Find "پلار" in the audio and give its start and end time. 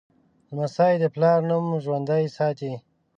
1.15-1.39